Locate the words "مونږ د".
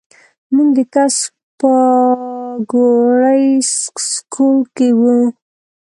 0.53-0.79